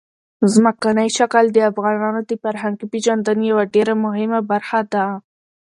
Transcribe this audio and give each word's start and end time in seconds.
ځمکنی 0.53 1.07
شکل 1.17 1.45
د 1.51 1.57
افغانانو 1.71 2.19
د 2.29 2.31
فرهنګي 2.43 2.85
پیژندنې 2.93 3.43
یوه 3.51 3.63
ډېره 3.75 3.93
مهمه 4.05 4.39
برخه 4.51 4.79
ده. 4.93 5.05